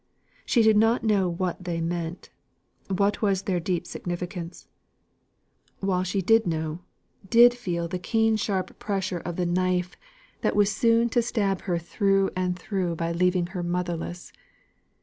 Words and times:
She 0.47 0.63
did 0.63 0.77
not 0.77 1.03
know 1.03 1.29
what 1.29 1.63
they 1.63 1.79
meant 1.79 2.31
what 2.87 3.21
was 3.21 3.43
their 3.43 3.59
deep 3.59 3.85
significance; 3.85 4.67
while 5.79 6.01
she 6.03 6.23
did 6.23 6.47
know, 6.47 6.79
did 7.29 7.53
feel 7.53 7.87
the 7.87 7.99
keen 7.99 8.35
sharp 8.35 8.79
pressure 8.79 9.19
of 9.19 9.35
the 9.35 9.45
knife 9.45 9.95
that 10.41 10.55
was 10.55 10.75
soon 10.75 11.09
to 11.09 11.21
stab 11.21 11.61
her 11.69 11.77
through 11.77 12.31
and 12.35 12.57
through 12.57 12.95
by 12.95 13.11
leaving 13.11 13.45
her 13.53 13.61
motherless. 13.61 14.33